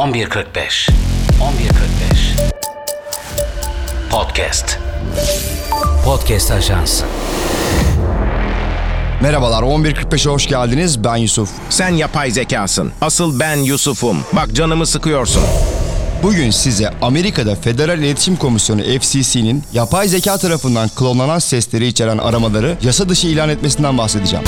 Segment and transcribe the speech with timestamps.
[0.00, 2.36] 1145 1145
[4.10, 4.78] Podcast
[6.04, 7.02] Podcast Ajans
[9.22, 11.04] Merhabalar 11.45'e hoş geldiniz.
[11.04, 11.50] Ben Yusuf.
[11.70, 12.92] Sen yapay zekasın.
[13.00, 14.18] Asıl ben Yusuf'um.
[14.32, 15.42] Bak canımı sıkıyorsun.
[16.22, 23.08] Bugün size Amerika'da Federal İletişim Komisyonu FCC'nin yapay zeka tarafından klonlanan sesleri içeren aramaları yasa
[23.08, 24.44] dışı ilan etmesinden bahsedeceğim.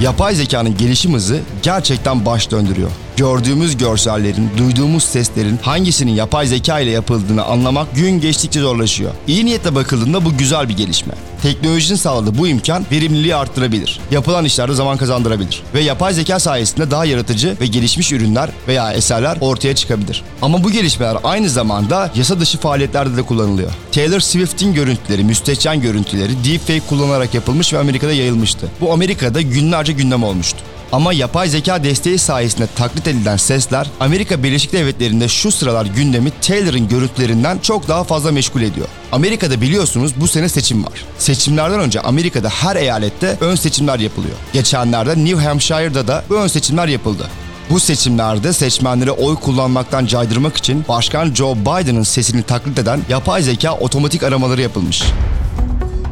[0.00, 2.90] Yapay zekanın gelişim hızı gerçekten baş döndürüyor.
[3.20, 9.10] Gördüğümüz görsellerin, duyduğumuz seslerin hangisinin yapay zeka ile yapıldığını anlamak gün geçtikçe zorlaşıyor.
[9.26, 11.12] İyi niyetle bakıldığında bu güzel bir gelişme.
[11.42, 14.00] Teknolojinin sağladığı bu imkan verimliliği arttırabilir.
[14.10, 15.62] Yapılan işlerde zaman kazandırabilir.
[15.74, 20.22] Ve yapay zeka sayesinde daha yaratıcı ve gelişmiş ürünler veya eserler ortaya çıkabilir.
[20.42, 23.70] Ama bu gelişmeler aynı zamanda yasa dışı faaliyetlerde de kullanılıyor.
[23.92, 28.68] Taylor Swift'in görüntüleri, müstehcen görüntüleri deepfake kullanarak yapılmış ve Amerika'da yayılmıştı.
[28.80, 30.58] Bu Amerika'da günlerce gündem olmuştu.
[30.92, 36.88] Ama yapay zeka desteği sayesinde taklit edilen sesler Amerika Birleşik Devletleri'nde şu sıralar gündemi Taylor'ın
[36.88, 38.86] görüntülerinden çok daha fazla meşgul ediyor.
[39.12, 41.04] Amerika'da biliyorsunuz bu sene seçim var.
[41.18, 44.34] Seçimlerden önce Amerika'da her eyalette ön seçimler yapılıyor.
[44.52, 47.26] Geçenlerde New Hampshire'da da bu ön seçimler yapıldı.
[47.70, 53.74] Bu seçimlerde seçmenleri oy kullanmaktan caydırmak için Başkan Joe Biden'ın sesini taklit eden yapay zeka
[53.74, 55.02] otomatik aramaları yapılmış.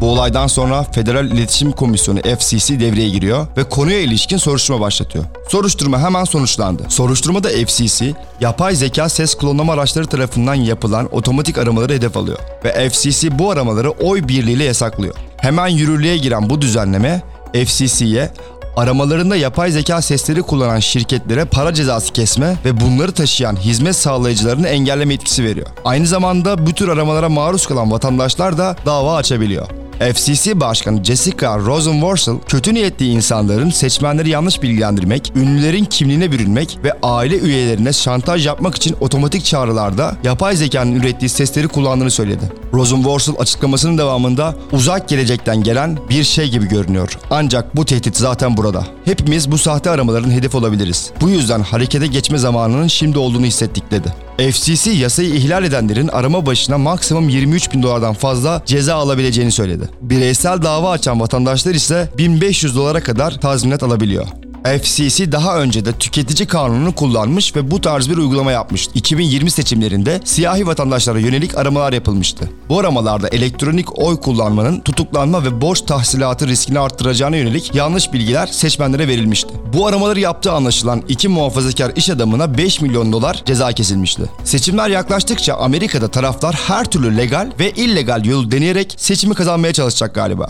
[0.00, 5.24] Bu olaydan sonra Federal İletişim Komisyonu FCC devreye giriyor ve konuya ilişkin soruşturma başlatıyor.
[5.48, 6.82] Soruşturma hemen sonuçlandı.
[6.88, 13.38] Soruşturmada FCC, yapay zeka ses klonlama araçları tarafından yapılan otomatik aramaları hedef alıyor ve FCC
[13.38, 15.14] bu aramaları oy birliğiyle yasaklıyor.
[15.36, 18.30] Hemen yürürlüğe giren bu düzenleme FCC'ye
[18.76, 25.14] aramalarında yapay zeka sesleri kullanan şirketlere para cezası kesme ve bunları taşıyan hizmet sağlayıcılarını engelleme
[25.14, 25.66] etkisi veriyor.
[25.84, 29.68] Aynı zamanda bu tür aramalara maruz kalan vatandaşlar da dava açabiliyor.
[30.00, 37.38] FCC Başkanı Jessica Rosenworcel, kötü niyetli insanların seçmenleri yanlış bilgilendirmek, ünlülerin kimliğine bürünmek ve aile
[37.38, 42.52] üyelerine şantaj yapmak için otomatik çağrılarda yapay zekanın ürettiği sesleri kullandığını söyledi.
[42.72, 47.18] Rosenworcel açıklamasının devamında uzak gelecekten gelen bir şey gibi görünüyor.
[47.30, 48.86] Ancak bu tehdit zaten burada.
[49.04, 51.10] Hepimiz bu sahte aramaların hedef olabiliriz.
[51.20, 54.12] Bu yüzden harekete geçme zamanının şimdi olduğunu hissettik dedi.
[54.38, 59.87] FCC yasayı ihlal edenlerin arama başına maksimum 23 bin dolardan fazla ceza alabileceğini söyledi.
[60.00, 64.26] Bireysel dava açan vatandaşlar ise 1500 dolara kadar tazminat alabiliyor.
[64.76, 68.92] FCC daha önce de tüketici kanununu kullanmış ve bu tarz bir uygulama yapmıştı.
[68.94, 72.50] 2020 seçimlerinde siyahi vatandaşlara yönelik aramalar yapılmıştı.
[72.68, 79.08] Bu aramalarda elektronik oy kullanmanın tutuklanma ve borç tahsilatı riskini arttıracağına yönelik yanlış bilgiler seçmenlere
[79.08, 79.54] verilmişti.
[79.72, 84.22] Bu aramaları yaptığı anlaşılan iki muhafazakar iş adamına 5 milyon dolar ceza kesilmişti.
[84.44, 90.48] Seçimler yaklaştıkça Amerika'da taraflar her türlü legal ve illegal yolu deneyerek seçimi kazanmaya çalışacak galiba.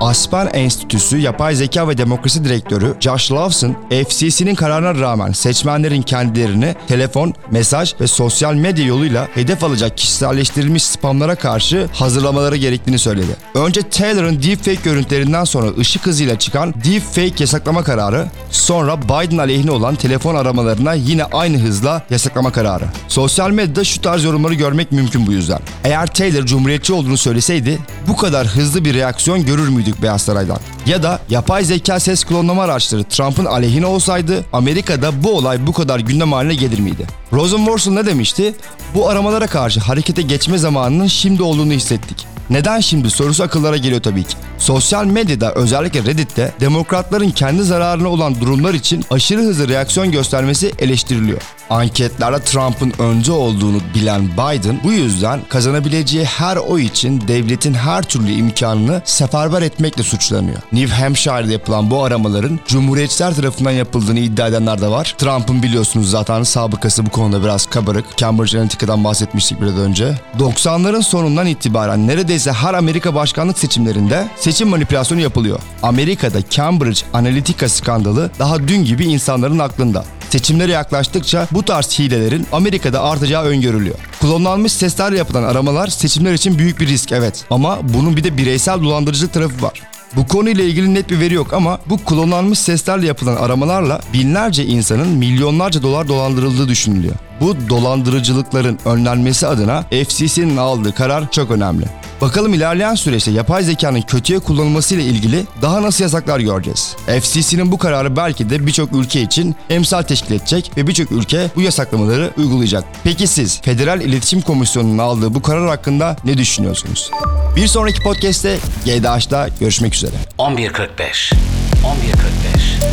[0.00, 3.76] Aspen Enstitüsü Yapay Zeka ve Demokrasi Direktörü Josh Lawson,
[4.08, 11.34] FCC'nin kararına rağmen seçmenlerin kendilerini telefon, mesaj ve sosyal medya yoluyla hedef alacak kişiselleştirilmiş spamlara
[11.34, 13.36] karşı hazırlamaları gerektiğini söyledi.
[13.54, 19.94] Önce Taylor'ın deepfake görüntülerinden sonra ışık hızıyla çıkan deepfake yasaklama kararı, sonra Biden aleyhine olan
[19.94, 22.84] telefon aramalarına yine aynı hızla yasaklama kararı.
[23.08, 25.58] Sosyal medyada şu tarz yorumları görmek mümkün bu yüzden.
[25.84, 27.78] Eğer Taylor cumhuriyetçi olduğunu söyleseydi
[28.08, 30.58] bu kadar hızlı bir reaksiyon görür müydük Beyaz Saray'dan?
[30.86, 36.00] Ya da yapay zeka ses klonlama araçları Trump'ın aleyhine olsaydı Amerika'da bu olay bu kadar
[36.00, 37.06] gündem haline gelir miydi?
[37.32, 38.54] Rosenworcel ne demişti?
[38.94, 42.26] Bu aramalara karşı harekete geçme zamanının şimdi olduğunu hissettik.
[42.50, 44.36] Neden şimdi sorusu akıllara geliyor tabii ki.
[44.58, 51.42] Sosyal medyada özellikle Reddit'te demokratların kendi zararına olan durumlar için aşırı hızlı reaksiyon göstermesi eleştiriliyor.
[51.70, 58.32] Anketlerde Trump'ın önce olduğunu bilen Biden bu yüzden kazanabileceği her oy için devletin her türlü
[58.32, 60.58] imkanını seferber etmekle suçlanıyor.
[60.72, 65.14] New Hampshire'da yapılan bu aramaların Cumhuriyetçiler tarafından yapıldığını iddia edenler de var.
[65.18, 68.16] Trump'ın biliyorsunuz zaten sabıkası bu konuda biraz kabarık.
[68.16, 70.14] Cambridge Analytica'dan bahsetmiştik biraz önce.
[70.38, 75.60] 90'ların sonundan itibaren neredeyse her Amerika başkanlık seçimlerinde seçim manipülasyonu yapılıyor.
[75.82, 80.04] Amerika'da Cambridge Analytica skandalı daha dün gibi insanların aklında.
[80.30, 83.96] Seçimlere yaklaştıkça bu tarz hilelerin Amerika'da artacağı öngörülüyor.
[84.20, 88.82] Klonlanmış seslerle yapılan aramalar seçimler için büyük bir risk evet ama bunun bir de bireysel
[88.82, 89.82] dolandırıcılık tarafı var.
[90.16, 95.08] Bu konuyla ilgili net bir veri yok ama bu klonlanmış seslerle yapılan aramalarla binlerce insanın
[95.08, 97.14] milyonlarca dolar dolandırıldığı düşünülüyor.
[97.40, 101.84] Bu dolandırıcılıkların önlenmesi adına FCC'nin aldığı karar çok önemli.
[102.20, 106.96] Bakalım ilerleyen süreçte yapay zekanın kötüye kullanılması ile ilgili daha nasıl yasaklar göreceğiz.
[107.06, 111.60] FCC'nin bu kararı belki de birçok ülke için emsal teşkil edecek ve birçok ülke bu
[111.60, 112.84] yasaklamaları uygulayacak.
[113.04, 117.10] Peki siz Federal İletişim Komisyonu'nun aldığı bu karar hakkında ne düşünüyorsunuz?
[117.56, 120.16] Bir sonraki podcast'te GDH'da görüşmek üzere.
[120.38, 121.32] 1145
[121.72, 122.90] 1145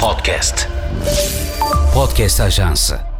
[0.00, 0.68] Podcast
[1.94, 3.15] Podcast Ajansı